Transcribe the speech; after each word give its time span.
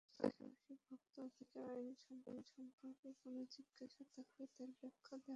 পাশাপাশি 0.19 0.73
ভোক্তা 0.85 1.19
অধিকার 1.21 1.65
আইন 1.73 1.89
সম্পর্কে 2.47 3.09
কোনো 3.21 3.41
জিজ্ঞাসা 3.53 4.03
থাকলে 4.13 4.43
তার 4.55 4.69
ব্যাখ্যাও 4.79 5.17
দেওয়া 5.17 5.17
হবে। 5.17 5.29